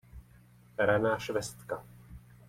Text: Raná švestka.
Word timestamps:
Raná 0.77 1.17
švestka. 1.19 1.85